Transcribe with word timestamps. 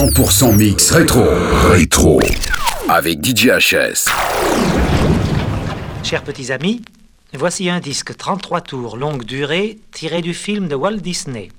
100% 0.00 0.56
mix 0.56 0.92
rétro. 0.92 1.26
Rétro. 1.68 2.20
Avec 2.88 3.22
DJ 3.22 3.48
HS. 3.48 4.08
Chers 6.02 6.22
petits 6.22 6.50
amis, 6.50 6.80
voici 7.34 7.68
un 7.68 7.80
disque 7.80 8.16
33 8.16 8.62
tours 8.62 8.96
longue 8.96 9.24
durée 9.24 9.78
tiré 9.92 10.22
du 10.22 10.32
film 10.32 10.68
de 10.68 10.74
Walt 10.74 10.96
Disney. 10.96 11.50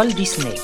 Walt 0.00 0.16
Disney. 0.16 0.59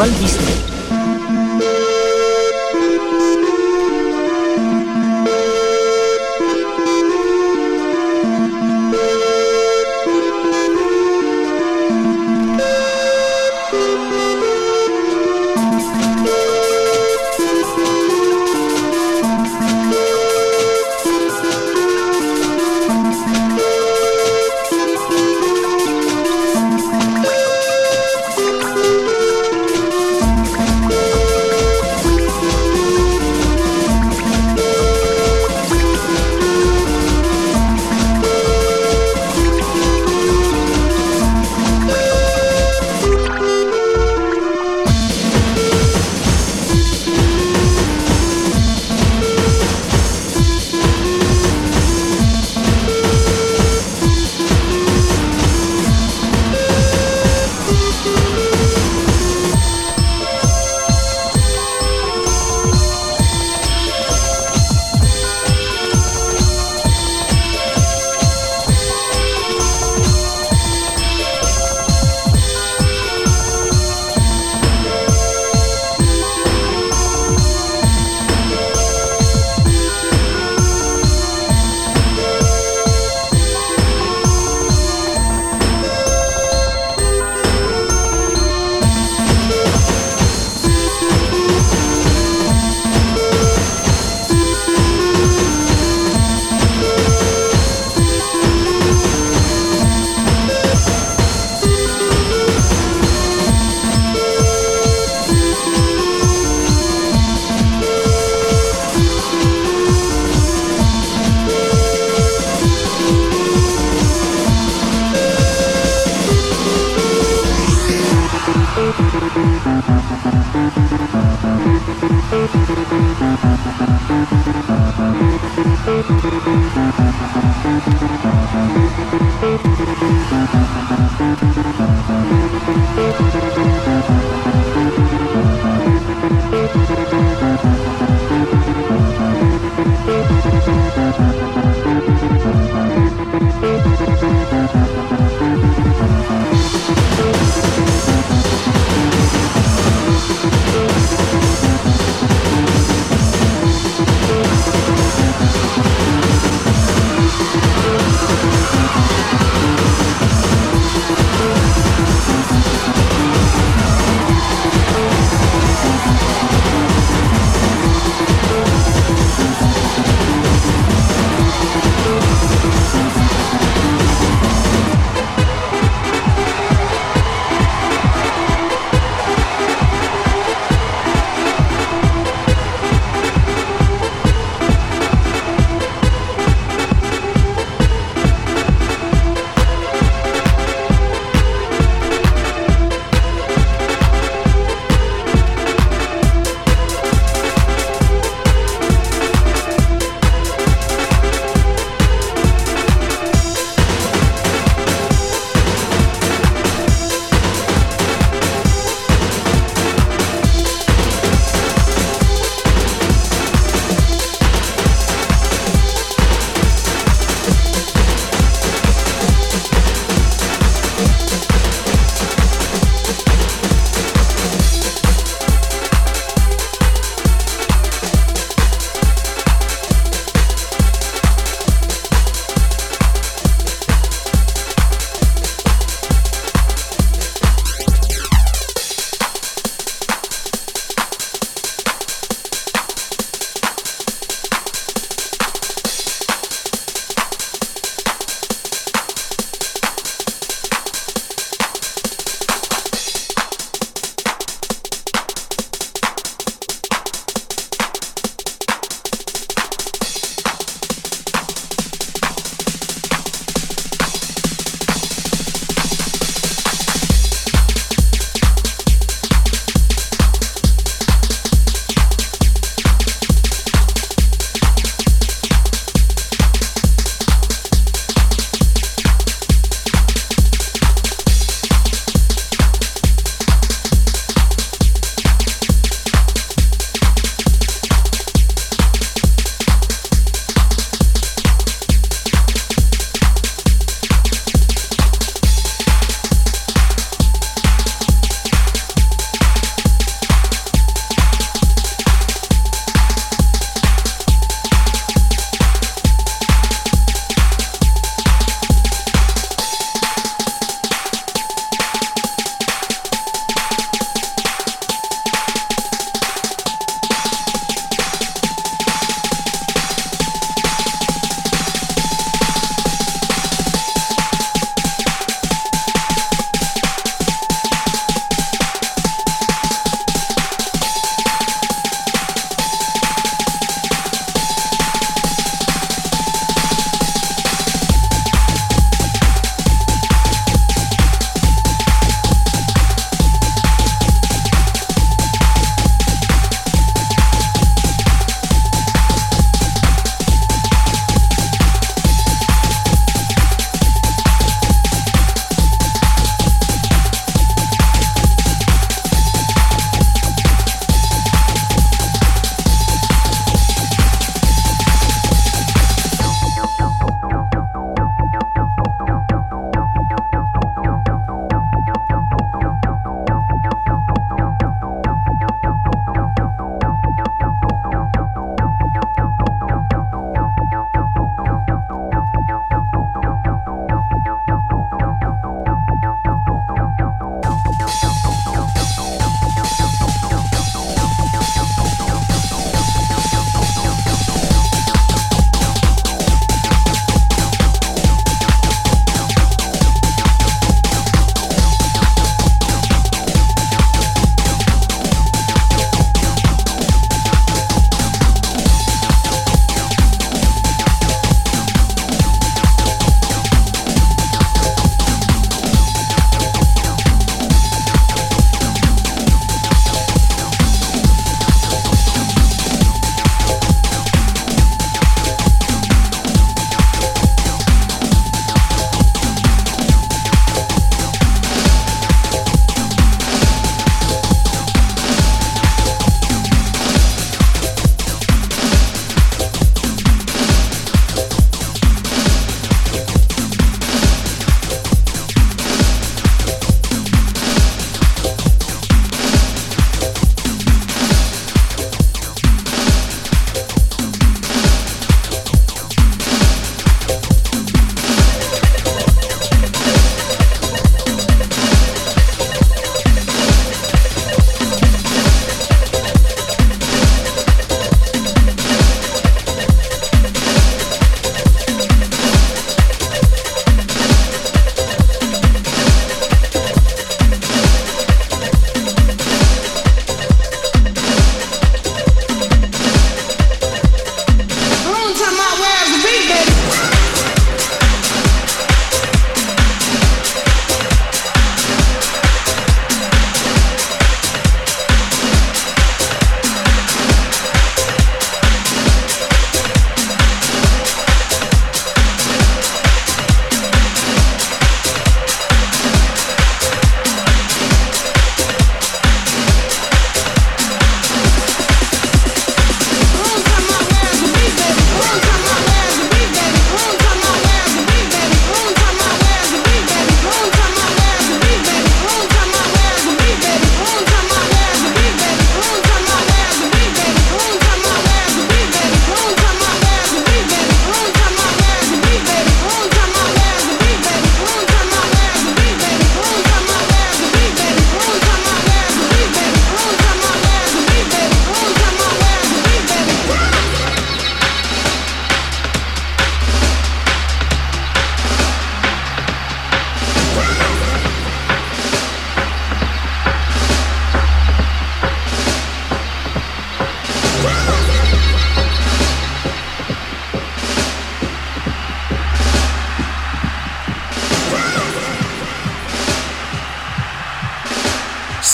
Walt 0.00 0.18
Disney. 0.18 0.49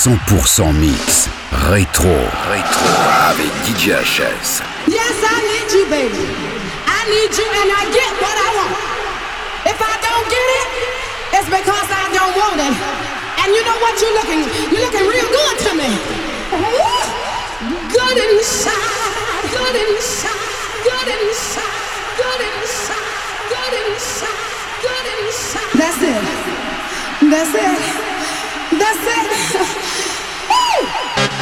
100% 0.07 0.73
mix. 0.75 1.29
Rétro. 1.51 2.07
Rétro. 2.49 2.87
Avec 3.29 3.51
DJ 3.67 3.91
HS. 3.91 4.63
Yes, 4.87 5.17
I 5.19 5.43
need 5.43 5.73
you, 5.75 5.85
baby. 5.91 6.23
I 6.87 7.11
need 7.11 7.35
you 7.35 7.43
and 7.43 7.71
I 7.75 7.83
get 7.91 8.13
what 8.23 8.37
I 8.39 8.49
want. 8.55 8.77
If 9.67 9.75
I 9.83 9.95
don't 10.07 10.27
get 10.31 10.47
it, 10.63 10.69
it's 11.35 11.51
because 11.51 11.89
I 11.91 12.07
don't 12.15 12.37
want 12.39 12.55
it. 12.55 12.77
And 13.43 13.51
you 13.51 13.65
know 13.67 13.79
what? 13.83 13.99
You're 13.99 14.15
looking, 14.15 14.47
you're 14.71 14.87
looking 14.87 15.11
real 15.11 15.27
good 15.27 15.59
to 15.67 15.75
me. 15.75 15.91
Good 17.91 18.19
inside, 18.31 19.43
good 19.51 19.75
inside, 19.91 20.39
good 20.87 21.09
inside, 21.19 21.67
good 22.15 22.43
inside, 22.47 23.11
good 23.51 23.75
inside, 23.91 24.39
good 24.87 25.07
inside. 25.19 25.71
That's 25.75 25.99
it. 25.99 26.23
That's 27.27 27.55
it. 27.59 27.75
That's 28.79 29.03
it. 29.03 29.83
Woo! 30.79 31.36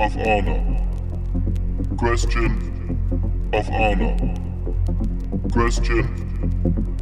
of 0.00 0.16
honor. 0.16 0.78
Question 1.96 2.46
of 3.52 3.68
honor. 3.70 4.16
Question 5.52 6.00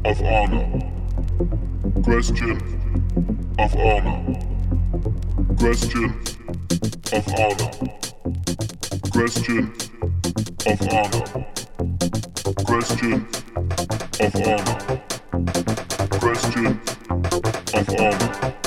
of 0.05 0.21
honor. 0.23 0.81
Question 2.03 2.61
of 3.59 3.77
honor. 3.77 4.39
Question 5.57 6.15
of 7.13 7.29
honor. 7.39 7.71
Question 9.11 9.73
of 10.67 10.83
honor. 10.91 11.47
Question 12.65 13.27
of 14.21 14.35
honor. 14.37 15.01
Question 16.21 16.81
of 17.75 17.89
honor. 17.99 18.60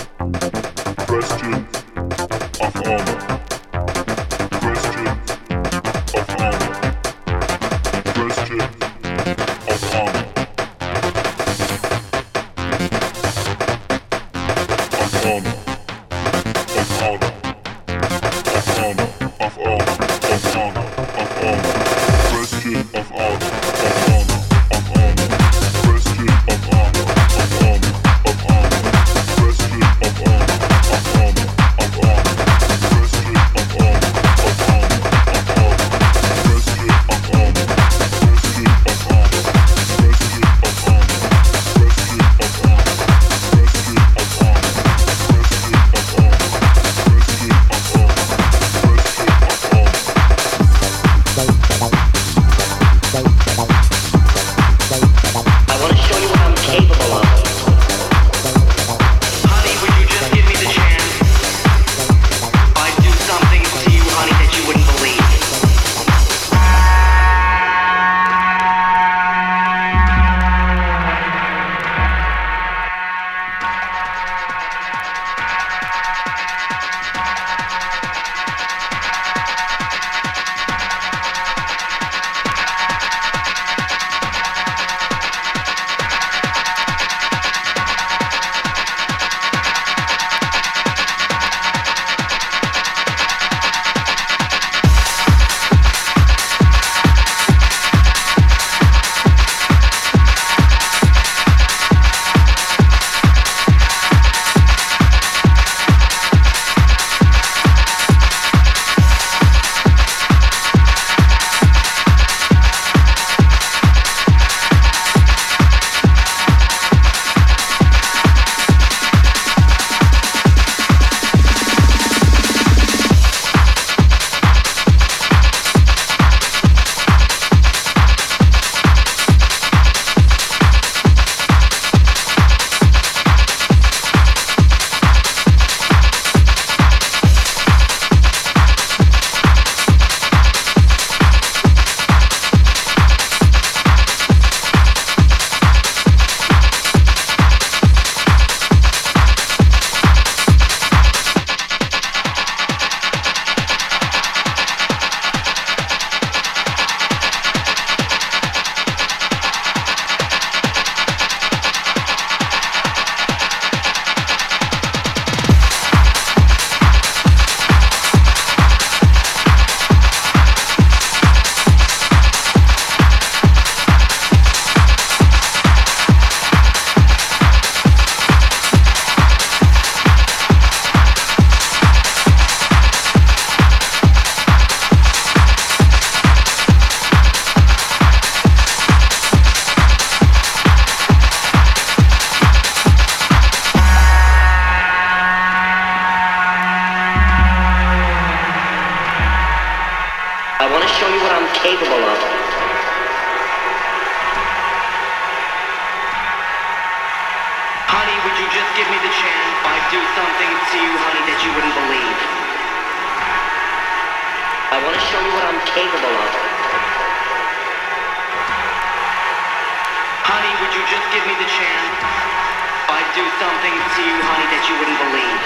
something 223.39 223.73
to 223.73 224.01
you, 224.03 224.17
honey, 224.21 224.47
that 224.51 224.63
you 224.69 224.75
wouldn't 224.77 224.99
believe. 224.99 225.41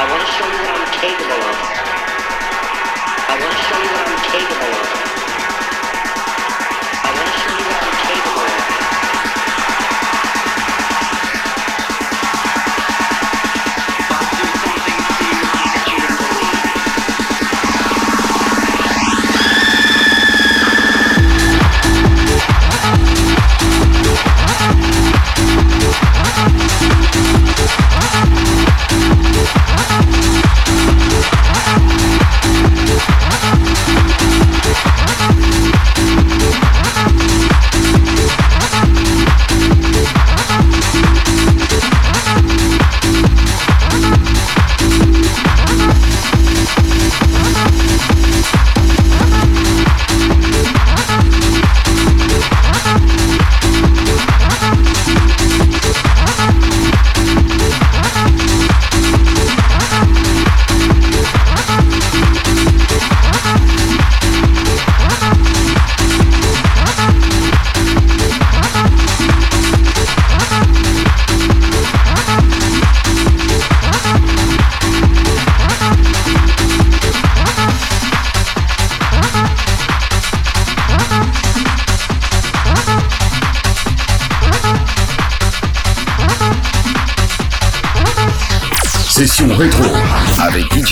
I 0.00 0.04
want 0.08 0.22
to 0.22 0.30
show 0.32 0.46
you 0.48 0.60
what 0.64 0.74
I'm 0.80 0.88
capable 0.96 1.42
of. 1.44 1.56
I 3.28 3.34
want 3.40 3.52
to 3.52 3.62
show 3.68 3.78
you 3.84 3.90
what 3.92 4.06
I'm 4.08 4.20
capable 4.32 4.72
of. 4.80 5.03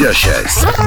Avec 0.04 0.81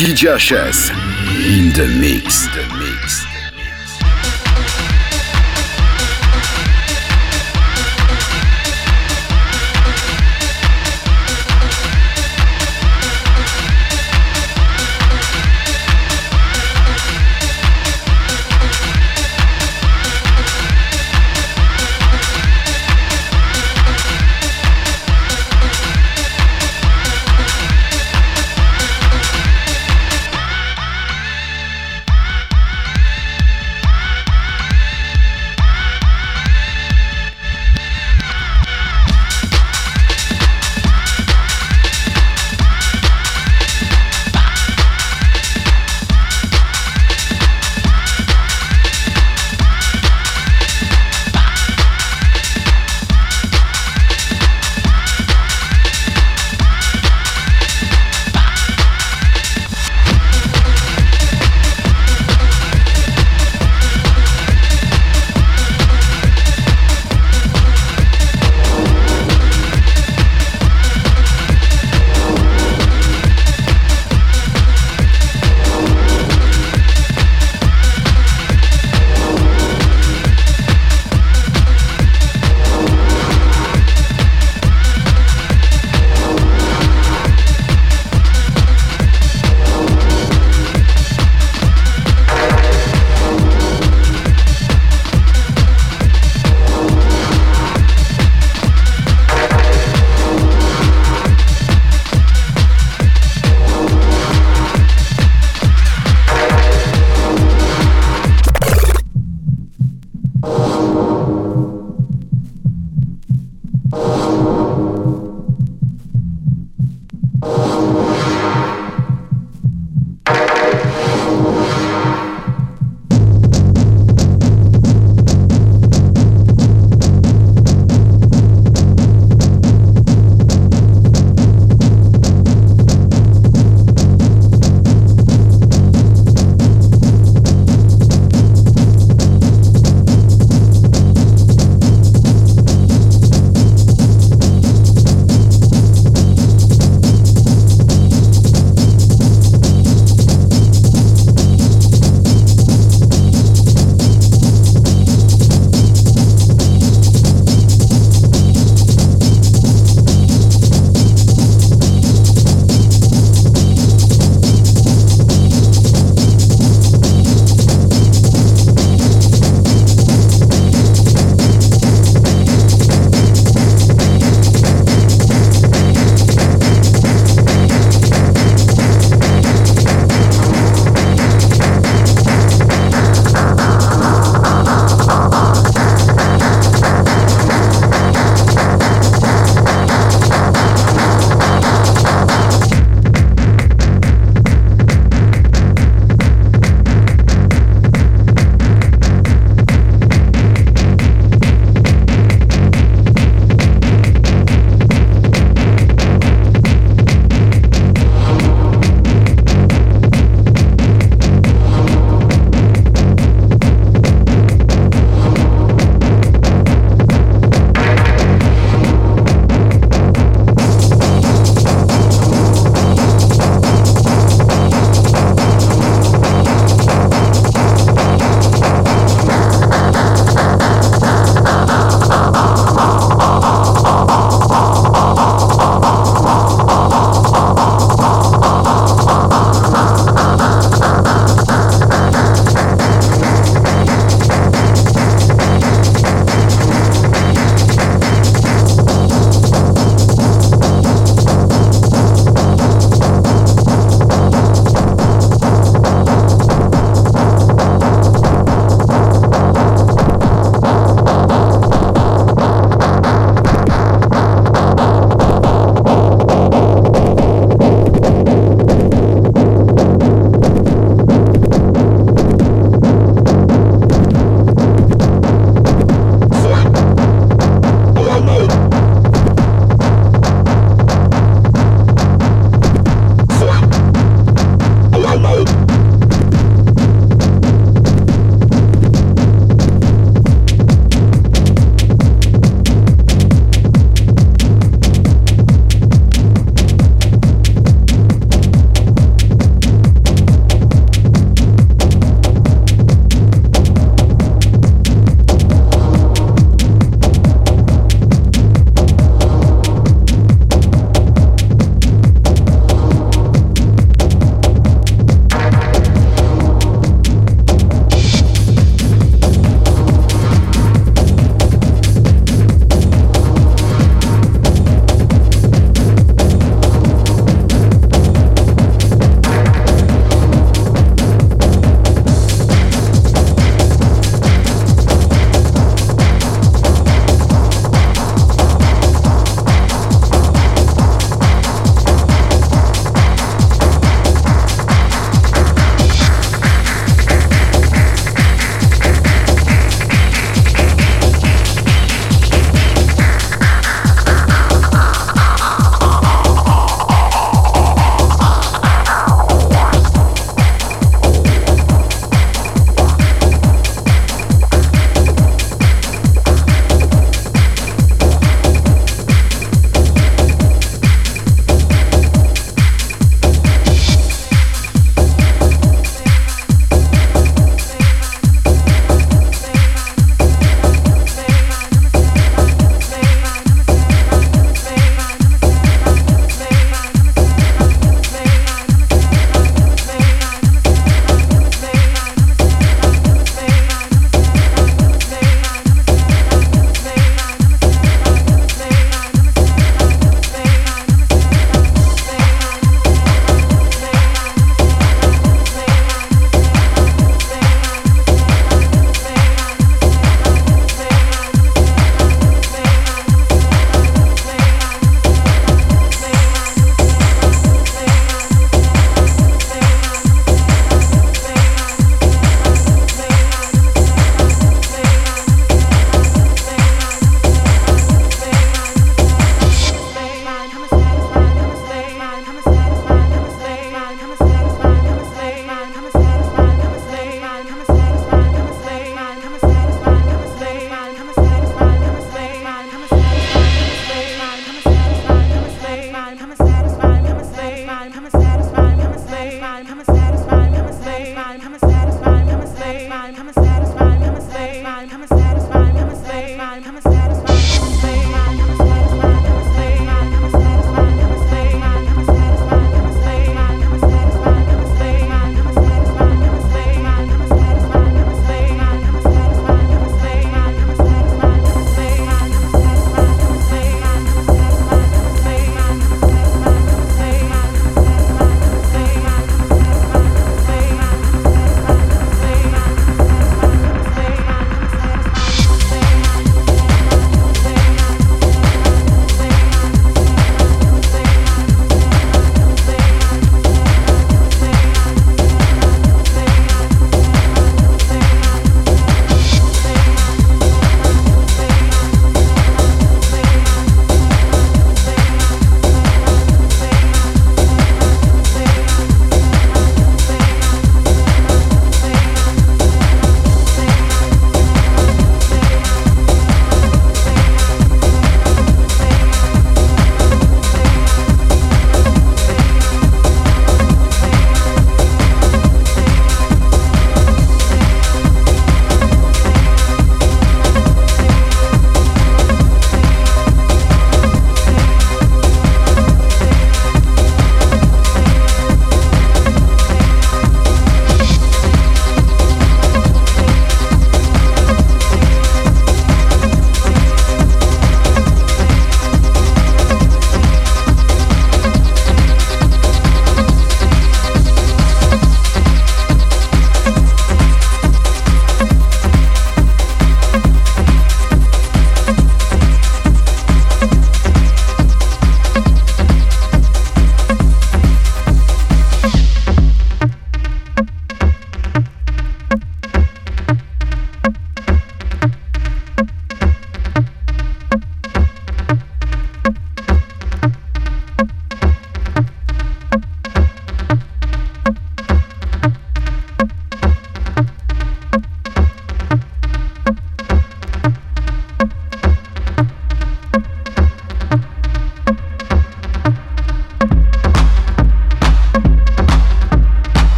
DJ 0.00 0.38
HS. 0.38 0.88
In 1.44 1.74
the 1.74 1.86
mix. 2.00 2.46
The 2.54 2.66
mix. 2.72 2.79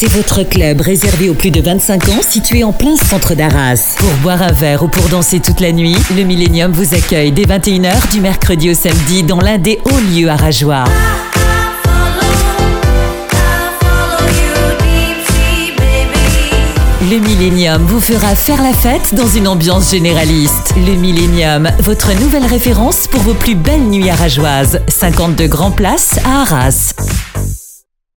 C'est 0.00 0.12
votre 0.12 0.44
club 0.44 0.80
réservé 0.80 1.28
aux 1.28 1.34
plus 1.34 1.50
de 1.50 1.60
25 1.60 2.08
ans 2.08 2.22
situé 2.26 2.64
en 2.64 2.72
plein 2.72 2.96
centre 2.96 3.34
d'Arras. 3.34 3.96
Pour 3.98 4.08
boire 4.22 4.40
un 4.40 4.50
verre 4.50 4.82
ou 4.82 4.88
pour 4.88 5.06
danser 5.10 5.40
toute 5.40 5.60
la 5.60 5.72
nuit, 5.72 5.94
le 6.16 6.22
Millennium 6.22 6.72
vous 6.72 6.94
accueille 6.94 7.32
dès 7.32 7.42
21h 7.42 8.10
du 8.10 8.22
mercredi 8.22 8.70
au 8.70 8.74
samedi 8.74 9.24
dans 9.24 9.40
l'un 9.40 9.58
des 9.58 9.78
hauts 9.84 10.16
lieux 10.16 10.30
arageois. 10.30 10.84
Le 17.10 17.18
Millennium 17.18 17.82
vous 17.84 18.00
fera 18.00 18.34
faire 18.34 18.62
la 18.62 18.72
fête 18.72 19.14
dans 19.14 19.26
une 19.26 19.48
ambiance 19.48 19.90
généraliste. 19.90 20.72
Le 20.76 20.94
Millennium, 20.94 21.68
votre 21.80 22.18
nouvelle 22.20 22.46
référence 22.46 23.06
pour 23.06 23.20
vos 23.20 23.34
plus 23.34 23.56
belles 23.56 23.82
nuits 23.82 24.08
arageoises. 24.08 24.80
52 24.88 25.46
grands 25.48 25.72
places 25.72 26.18
à 26.24 26.42
Arras. 26.42 26.94